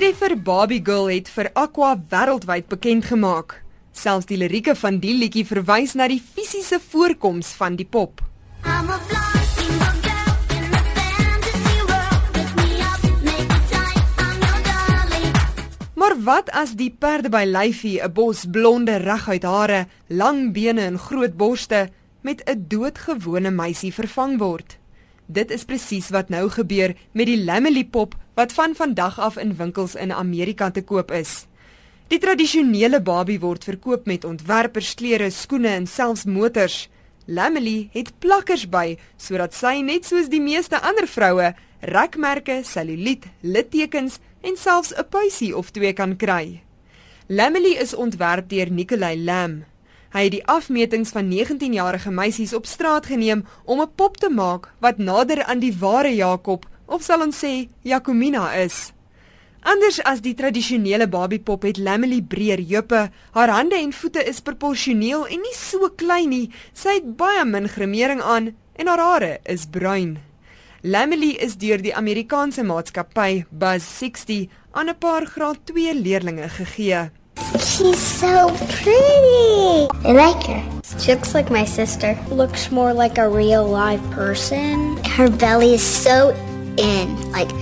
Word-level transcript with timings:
treffer 0.00 0.32
Barbie 0.42 0.80
Girl 0.80 1.10
het 1.12 1.26
vir 1.28 1.50
Aqua 1.52 1.90
wêreldwyd 2.08 2.70
bekend 2.72 3.04
gemaak. 3.10 3.58
Selfs 3.92 4.30
die 4.30 4.38
lirieke 4.40 4.72
van 4.80 4.96
die 5.02 5.12
liedjie 5.12 5.44
verwys 5.44 5.92
na 5.92 6.06
die 6.08 6.22
fisiese 6.24 6.78
voorkoms 6.80 7.50
van 7.58 7.76
die 7.76 7.84
pop. 7.84 8.22
I'm 8.64 8.88
a. 8.88 9.00
Maar 16.00 16.16
wat 16.24 16.48
as 16.56 16.72
die 16.80 16.88
perde 16.88 17.28
by 17.28 17.44
lyfie 17.44 18.00
'n 18.00 18.12
bos 18.12 18.46
blonde 18.48 18.96
reguit 19.04 19.44
hare, 19.44 19.86
lang 20.08 20.52
bene 20.52 20.80
en 20.80 20.98
groot 20.98 21.36
borste 21.36 21.90
met 22.22 22.40
'n 22.48 22.64
doodgewone 22.68 23.50
meisie 23.50 23.92
vervang 23.92 24.38
word? 24.38 24.78
Dit 25.26 25.50
is 25.50 25.64
presies 25.64 26.08
wat 26.10 26.28
nou 26.28 26.48
gebeur 26.48 26.96
met 27.12 27.26
die 27.26 27.44
Lamely 27.44 27.84
pop 27.84 28.14
wat 28.40 28.52
van 28.56 28.74
vandag 28.74 29.18
af 29.20 29.36
in 29.36 29.56
winkels 29.56 29.94
in 29.94 30.12
Amerika 30.12 30.70
te 30.70 30.80
koop 30.82 31.10
is. 31.12 31.44
Die 32.08 32.18
tradisionele 32.18 33.02
Barbie 33.04 33.40
word 33.40 33.66
verkoop 33.68 34.06
met 34.08 34.24
ontwerpersklere, 34.24 35.28
skoene 35.30 35.68
en 35.68 35.86
selfs 35.86 36.24
motors. 36.24 36.86
Lamely 37.26 37.90
het 37.92 38.14
plakkers 38.24 38.64
by 38.72 38.96
sodat 39.20 39.52
sy 39.54 39.82
net 39.84 40.08
soos 40.08 40.30
die 40.32 40.40
meeste 40.40 40.80
ander 40.80 41.04
vroue 41.06 41.52
rekmerke, 41.80 42.62
seluliet, 42.64 43.28
littekens 43.44 44.18
en 44.40 44.56
selfs 44.56 44.94
'n 44.96 45.04
puisie 45.10 45.52
of 45.56 45.70
twee 45.70 45.92
kan 45.92 46.16
kry. 46.16 46.62
Lamely 47.28 47.76
is 47.76 47.94
ontwerp 47.94 48.48
deur 48.48 48.70
Nicolai 48.70 49.16
Lam. 49.24 49.64
Hy 50.12 50.22
het 50.24 50.32
die 50.32 50.46
afmetings 50.46 51.10
van 51.10 51.28
19-jarige 51.28 52.10
meisies 52.10 52.54
op 52.54 52.66
straat 52.66 53.06
geneem 53.06 53.44
om 53.64 53.80
'n 53.80 53.94
pop 53.94 54.16
te 54.16 54.30
maak 54.30 54.72
wat 54.80 54.98
nader 54.98 55.44
aan 55.44 55.60
die 55.60 55.76
ware 55.78 56.14
Jakob 56.14 56.69
of 56.90 57.04
sal 57.06 57.22
ons 57.22 57.36
sê 57.44 57.68
Jacomina 57.86 58.50
is. 58.58 58.90
Anders 59.62 59.98
as 60.08 60.22
die 60.24 60.32
tradisionele 60.34 61.06
Barbiepop 61.10 61.66
het 61.68 61.78
Lamely 61.78 62.22
breër 62.24 62.62
heupe, 62.64 63.02
haar 63.36 63.52
hande 63.52 63.76
en 63.76 63.92
voete 63.92 64.22
is 64.24 64.40
proporsioneel 64.40 65.26
en 65.28 65.44
nie 65.44 65.54
so 65.56 65.90
klein 66.00 66.32
nie. 66.32 66.48
Sy 66.72 66.96
het 66.98 67.12
baie 67.20 67.44
min 67.44 67.68
gremering 67.68 68.24
aan 68.24 68.54
en 68.80 68.88
haar 68.88 69.04
hare 69.04 69.32
is 69.44 69.68
bruin. 69.68 70.16
Lamely 70.82 71.34
is 71.36 71.58
deur 71.60 71.82
die 71.84 71.92
Amerikaanse 71.92 72.64
maatskappy 72.64 73.44
Buzz 73.52 73.84
60 74.00 74.48
aan 74.72 74.88
'n 74.88 74.98
paar 74.98 75.26
graad 75.26 75.58
2 75.66 75.94
leerdlinge 75.94 76.48
gegee. 76.48 77.10
She's 77.58 78.00
so 78.20 78.48
pretty. 78.80 79.88
I 80.04 80.12
like 80.12 80.42
her. 80.48 80.62
She 80.98 81.12
looks 81.12 81.34
like 81.34 81.50
my 81.50 81.66
sister. 81.66 82.16
Looks 82.30 82.70
more 82.70 82.94
like 82.94 83.18
a 83.18 83.28
real 83.28 83.64
live 83.68 84.02
person. 84.10 84.96
Her 85.16 85.28
belly 85.28 85.74
is 85.74 86.02
so 86.02 86.32
in. 86.80 87.32
Like, 87.32 87.52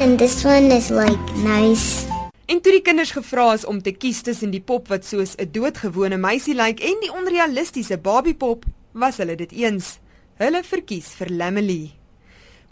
and 0.00 0.18
this 0.18 0.44
one 0.44 0.70
is 0.70 0.90
like 0.90 1.20
nice. 1.42 2.06
En 2.50 2.60
toe 2.60 2.72
die 2.72 2.82
kinders 2.82 3.12
gevra 3.14 3.52
is 3.54 3.64
om 3.64 3.78
te 3.82 3.92
kies 3.92 4.22
tussen 4.26 4.50
die 4.50 4.62
pop 4.62 4.88
wat 4.90 5.04
soos 5.06 5.36
'n 5.38 5.50
doodgewone 5.52 6.16
meisie 6.16 6.54
lyk 6.54 6.80
en 6.80 6.98
die 7.00 7.12
onrealistiese 7.12 7.98
Barbiepop, 7.98 8.64
was 8.92 9.16
hulle 9.16 9.36
dit 9.36 9.52
eens. 9.52 9.98
Hulle 10.38 10.62
verkies 10.64 11.14
vir 11.18 11.30
Lamely. 11.30 11.92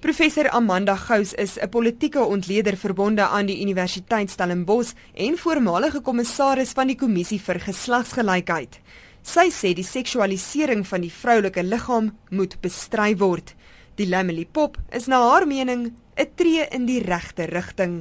Professor 0.00 0.48
Amanda 0.50 0.96
Gous 0.96 1.32
is 1.34 1.58
'n 1.58 1.68
politieke 1.68 2.20
ontleder 2.24 2.76
verbonde 2.76 3.22
aan 3.22 3.46
die 3.46 3.60
Universiteit 3.60 4.30
Stellenbosch 4.30 4.92
en 5.14 5.38
voormalige 5.38 6.00
kommissaris 6.00 6.72
van 6.72 6.86
die 6.86 6.96
Kommissie 6.96 7.40
vir 7.40 7.58
Geslagsgelykheid. 7.60 8.80
Sy 9.22 9.50
sê 9.50 9.74
die 9.74 9.84
seksualisering 9.84 10.86
van 10.86 11.00
die 11.00 11.12
vroulike 11.12 11.62
liggaam 11.62 12.16
moet 12.30 12.60
bestry 12.60 13.16
word. 13.16 13.54
Die 13.98 14.06
Lamely 14.06 14.44
Pop 14.46 14.76
is 14.94 15.08
na 15.10 15.18
haar 15.18 15.44
mening 15.50 15.80
'n 16.22 16.30
tree 16.38 16.62
in 16.76 16.84
die 16.86 17.00
regte 17.02 17.46
rigting. 17.50 17.94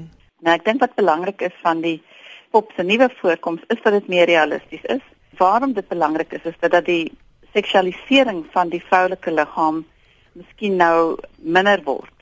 Nou 0.46 0.54
ek 0.54 0.66
dink 0.66 0.80
wat 0.80 0.94
belangrik 0.94 1.42
is 1.42 1.56
van 1.64 1.82
die 1.82 2.04
pop 2.52 2.70
se 2.76 2.84
nuwe 2.84 3.10
voorkoms 3.22 3.64
is 3.68 3.82
dat 3.82 3.94
dit 3.94 4.08
meer 4.08 4.26
realisties 4.30 4.84
is. 4.84 5.02
Waarom 5.38 5.74
dit 5.74 5.88
belangrik 5.88 6.34
is 6.34 6.46
is 6.46 6.60
dat 6.60 6.86
die 6.86 7.12
seksualisering 7.54 8.46
van 8.52 8.70
die 8.70 8.84
vroulike 8.90 9.32
liggaam 9.32 9.86
miskien 10.34 10.76
nou 10.76 11.18
minder 11.38 11.82
word. 11.84 12.14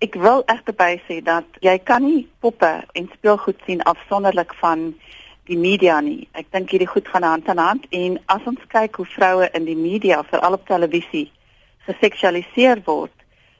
Ek 0.00 0.14
wil 0.14 0.42
egter 0.46 0.72
by 0.72 0.96
sê 1.08 1.20
dat 1.20 1.44
jy 1.60 1.78
kan 1.84 2.02
nie 2.02 2.24
poppe 2.40 2.72
en 2.94 3.10
speelgoed 3.12 3.60
sien 3.66 3.82
afsonderlik 3.82 4.54
van 4.54 4.94
die 5.44 5.58
media 5.58 6.00
nie. 6.00 6.28
Ek 6.32 6.48
dink 6.50 6.70
hierdie 6.70 6.88
goed 6.94 7.08
gaan 7.08 7.28
hand 7.28 7.48
aan 7.48 7.58
hand 7.58 7.86
en 7.90 8.18
as 8.26 8.42
ons 8.46 8.68
kyk 8.68 8.96
hoe 8.96 9.06
vroue 9.06 9.50
in 9.52 9.64
die 9.64 9.76
media, 9.76 10.22
veral 10.32 10.56
op 10.56 10.66
televisie, 10.66 11.28
geseksualiseer 11.86 12.82
word, 12.84 13.12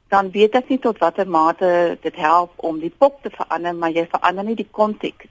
dan 0.08 0.30
weet 0.30 0.54
ek 0.54 0.68
nie 0.68 0.78
tot 0.78 0.98
watter 1.00 1.28
mate 1.28 1.98
dit 2.02 2.16
help 2.20 2.52
om 2.56 2.80
die 2.80 2.92
pop 2.92 3.22
te 3.22 3.30
verander, 3.30 3.74
maar 3.74 3.90
jy 3.90 4.06
verander 4.12 4.44
nie 4.44 4.58
die 4.58 4.68
konteks 4.70 5.30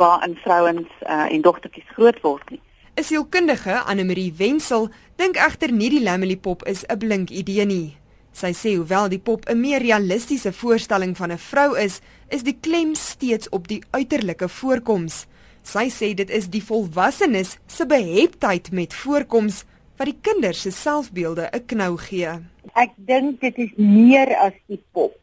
waarin 0.00 0.38
vrouens 0.42 0.88
uh, 1.04 1.28
en 1.28 1.42
dogtertjies 1.44 1.90
groot 1.96 2.20
word 2.22 2.50
nie. 2.50 2.60
'n 2.96 3.04
Sielkundige, 3.04 3.82
Anne 3.88 4.04
Marie 4.04 4.32
Wenzel, 4.36 4.90
dink 5.16 5.36
egter 5.36 5.72
nie 5.72 5.90
die 5.90 6.02
Lamely 6.02 6.36
pop 6.36 6.64
is 6.68 6.84
'n 6.88 6.98
blink 6.98 7.30
idee 7.30 7.64
nie. 7.64 7.96
Sy 8.32 8.52
sê 8.56 8.74
hoewel 8.76 9.08
die 9.08 9.20
pop 9.20 9.48
'n 9.48 9.60
meer 9.60 9.80
realistiese 9.80 10.52
voorstelling 10.52 11.16
van 11.16 11.32
'n 11.32 11.38
vrou 11.38 11.76
is, 11.76 12.00
is 12.28 12.42
die 12.42 12.56
klem 12.60 12.94
steeds 12.94 13.48
op 13.48 13.68
die 13.68 13.82
uiterlike 13.90 14.48
voorkoms. 14.48 15.26
Sy 15.62 15.88
sê 15.88 16.14
dit 16.14 16.30
is 16.30 16.48
die 16.48 16.64
volwassenes 16.64 17.58
se 17.66 17.86
beheptheid 17.86 18.72
met 18.72 18.94
voorkoms 18.94 19.64
wat 20.02 20.10
die 20.10 20.32
kinders 20.32 20.64
se 20.66 20.70
selfbeelde 20.74 21.48
'n 21.52 21.66
knou 21.66 21.96
gee. 21.96 22.32
Ek 22.74 22.92
dink 22.96 23.40
dit 23.40 23.58
is 23.58 23.72
meer 23.76 24.34
as 24.36 24.56
die 24.66 24.82
pop. 24.92 25.14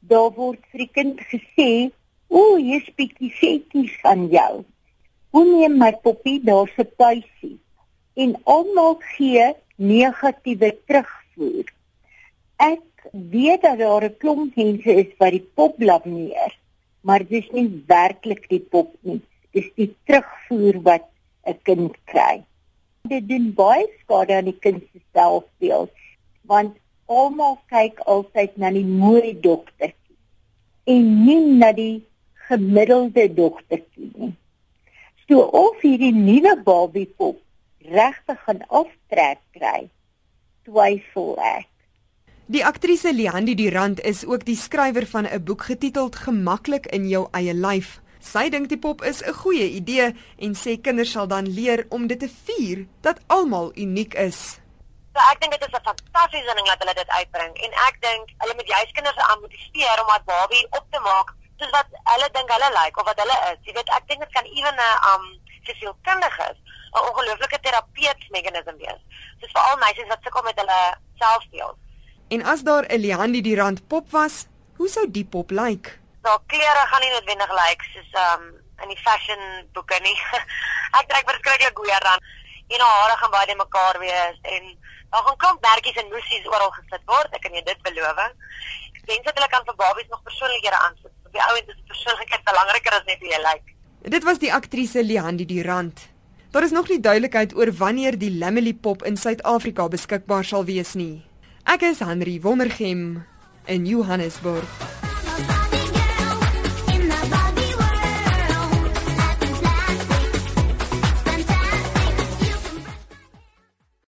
Daar 0.00 0.30
word 0.34 0.58
vir 0.70 0.78
die 0.78 0.92
kind 0.92 1.20
gesê, 1.30 1.92
"O, 2.28 2.58
jy's 2.58 2.88
bietjie 2.96 3.30
feties 3.30 3.94
aan 4.02 4.28
jou." 4.28 4.64
Hoe 5.30 5.44
neem 5.44 5.78
my 5.78 5.92
poppie 6.02 6.40
daar 6.44 6.68
se 6.76 6.84
puisie? 6.84 7.58
En 8.14 8.36
almal 8.44 8.98
gee 9.16 9.54
negatiewe 9.76 10.76
terugvoer 10.86 11.74
ek 12.56 12.82
weet 13.12 13.62
dat 13.62 13.78
daar 13.78 14.04
'n 14.04 14.16
klomp 14.18 14.56
mense 14.56 14.92
is 15.02 15.10
wat 15.18 15.30
die 15.30 15.46
pop 15.54 15.76
blameer, 15.76 16.52
maar 17.00 17.18
dit 17.18 17.42
is 17.42 17.50
nie 17.50 17.84
werklik 17.86 18.48
die 18.48 18.60
pop 18.60 18.94
nie. 19.00 19.20
Dis 19.52 19.68
die 19.74 19.94
terugvoer 20.06 20.82
wat 20.82 21.04
'n 21.46 21.58
kind 21.62 21.94
kry. 22.04 22.44
Dit 23.04 23.26
doen 23.28 23.50
baie 23.52 23.84
skade 24.00 24.32
aan 24.32 24.46
die 24.48 24.58
kind 24.64 24.80
se 24.80 25.00
selfbeeld, 25.12 25.90
want 26.48 26.78
almal 27.04 27.58
kyk 27.68 27.98
altyd 28.08 28.54
na 28.56 28.70
die 28.72 28.86
mooi 28.88 29.34
dogtertjie 29.44 30.16
en 30.88 31.10
nie 31.26 31.42
na 31.60 31.68
die 31.76 31.98
gemiddelde 32.48 33.26
dogtertjie 33.36 34.08
nie. 34.08 34.30
So 35.28 35.44
of 35.44 35.84
hierdie 35.84 36.14
nuwe 36.16 36.54
Barbie 36.64 37.04
pop 37.20 37.42
regtig 37.92 38.40
gaan 38.46 38.64
aftrek 38.80 39.42
kry, 39.52 39.82
twyfel 40.64 41.36
ek. 41.44 41.68
Die 42.48 42.64
aktrise 42.64 43.12
Liandi 43.12 43.52
Durant 43.60 44.00
is 44.00 44.24
ook 44.24 44.48
die 44.48 44.56
skrywer 44.56 45.04
van 45.12 45.28
'n 45.28 45.44
boek 45.44 45.68
getiteld 45.68 46.16
Gemaklik 46.24 46.88
in 46.88 47.08
jou 47.08 47.28
eie 47.36 47.52
lyf. 47.52 48.00
Sy 48.24 48.48
dink 48.48 48.70
die 48.72 48.80
pop 48.80 49.02
is 49.04 49.20
'n 49.22 49.36
goeie 49.42 49.68
idee 49.78 50.06
en 50.44 50.52
sê 50.56 50.80
kinders 50.80 51.12
sal 51.12 51.26
dan 51.28 51.46
leer 51.58 51.86
om 51.90 52.06
dit 52.06 52.20
te 52.20 52.28
vier 52.46 52.86
dat 53.02 53.20
almal 53.26 53.72
uniek 53.76 54.14
is. 54.14 54.60
So 55.14 55.20
ek 55.32 55.40
dink 55.40 55.52
dit 55.52 55.66
is 55.68 55.74
'n 55.78 55.84
fantastiese 55.90 56.54
ding 56.56 56.66
dat 56.66 56.80
hulle 56.82 56.94
dit 56.94 57.10
uitbring 57.18 57.52
en 57.64 57.72
ek 57.88 57.96
dink 58.00 58.24
hulle 58.38 58.54
moet 58.54 58.72
juist 58.74 58.92
kinders 58.92 59.16
aan 59.16 59.40
motiveer 59.40 59.96
om 60.02 60.08
haar 60.08 60.24
Barbie 60.24 60.66
op 60.70 60.86
te 60.90 61.00
maak 61.00 61.28
soos 61.58 61.70
wat 61.70 61.88
hulle 62.12 62.28
dink 62.32 62.48
hulle 62.54 62.70
lyk 62.70 62.80
like, 62.84 63.00
of 63.00 63.06
wat 63.06 63.20
hulle 63.22 63.38
is. 63.50 63.58
Jy 63.66 63.72
weet 63.76 63.90
ek 63.96 64.08
dink 64.08 64.20
dit 64.20 64.32
kan 64.32 64.46
ewen 64.58 64.76
'n 64.80 64.96
um 65.12 65.24
sielkundiges 65.68 66.58
'n 66.94 67.04
ongelooflike 67.08 67.58
terapeutiese 67.60 68.30
meganisme 68.30 68.74
wees. 68.76 69.02
Dis 69.40 69.52
vir 69.52 69.62
al 69.68 69.76
meisies 69.76 70.08
wat 70.08 70.22
sukkel 70.22 70.42
met 70.42 70.58
hulle 70.60 70.80
selfbeeld. 71.18 71.76
En 72.28 72.42
as 72.42 72.62
daar 72.62 72.84
'n 72.88 73.00
Liandi 73.00 73.40
die 73.40 73.56
rand 73.56 73.86
pop 73.88 74.10
was, 74.10 74.46
hoe 74.76 74.88
sou 74.88 75.10
die 75.10 75.24
pop 75.24 75.50
lyk? 75.50 76.03
Nou 76.24 76.38
klere 76.52 76.86
gaan 76.90 77.02
nie 77.04 77.12
noodwendig 77.12 77.52
lyk 77.60 77.84
soos 77.92 78.14
um 78.24 78.44
in 78.82 78.90
die 78.90 79.02
fashion 79.04 79.42
boeke 79.76 79.98
nie. 80.04 80.16
ek 80.98 81.10
dink 81.10 81.28
wat 81.28 81.42
kry 81.44 81.58
jy 81.60 81.70
goeie 81.76 81.98
dan. 82.06 82.24
En 82.72 82.80
haar 82.80 82.96
hare 83.02 83.18
gaan 83.20 83.34
baie 83.34 83.56
mekaar 83.58 84.00
wees 84.00 84.38
en 84.54 84.70
daar 85.12 85.26
gaan 85.26 85.36
klomp 85.42 85.66
merkies 85.68 86.00
en 86.00 86.08
moesies 86.12 86.48
oral 86.48 86.72
gesit 86.78 87.04
word. 87.12 87.36
Ek 87.36 87.44
kan 87.44 87.58
jou 87.58 87.64
dit 87.68 87.84
beloof. 87.86 88.24
Ek 88.24 89.04
dink 89.10 89.28
dat 89.28 89.36
hulle 89.36 89.50
kan 89.52 89.68
vir 89.68 89.78
babies 89.84 90.08
nog 90.08 90.24
persoonlikhede 90.30 90.80
aansit. 90.80 91.12
Vir 91.28 91.36
die 91.36 91.44
ouens 91.50 91.76
is 91.76 91.86
persoonlikheid 91.92 92.48
belangriker 92.48 92.98
as 92.98 93.06
net 93.10 93.20
hoe 93.20 93.30
jy 93.34 93.44
lyk. 93.44 93.70
Dit 94.16 94.24
was 94.24 94.40
die 94.40 94.52
aktrise 94.52 95.04
Liandi 95.04 95.46
die 95.48 95.62
rand. 95.64 96.08
Daar 96.54 96.64
is 96.64 96.72
nog 96.72 96.88
nie 96.88 97.00
duidelikheid 97.02 97.54
oor 97.58 97.72
wanneer 97.76 98.16
die 98.18 98.30
Lamely 98.38 98.74
pop 98.74 99.02
in 99.04 99.16
Suid-Afrika 99.20 99.88
beskikbaar 99.92 100.44
sal 100.46 100.64
wees 100.68 100.94
nie. 100.94 101.24
Ek 101.64 101.82
is 101.82 102.04
Henry 102.04 102.38
Wondergem 102.40 103.24
in 103.66 103.88
Johannesburg. 103.88 105.03